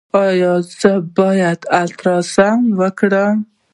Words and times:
ایا 0.23 0.53
زه 0.79 0.91
باید 1.17 1.59
الټراساونډ 1.79 2.67
وکړم؟ 2.79 3.37